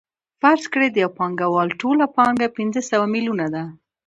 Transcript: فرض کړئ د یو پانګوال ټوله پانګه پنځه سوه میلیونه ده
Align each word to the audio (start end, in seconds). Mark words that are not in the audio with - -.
فرض 0.41 0.63
کړئ 0.73 0.89
د 0.91 0.97
یو 1.03 1.11
پانګوال 1.17 1.69
ټوله 1.81 2.05
پانګه 2.15 2.47
پنځه 2.57 2.81
سوه 2.91 3.05
میلیونه 3.13 3.45
ده 3.53 3.63